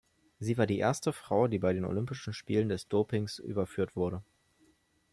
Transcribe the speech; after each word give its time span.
Sie 0.39 0.57
war 0.57 0.65
die 0.65 0.79
erste 0.79 1.13
Frau 1.13 1.47
die 1.47 1.59
bei 1.59 1.77
Olympischen 1.79 2.33
Spielen 2.33 2.69
des 2.69 2.87
Dopings 2.87 3.37
überführt 3.37 3.95
wurde. 3.95 4.23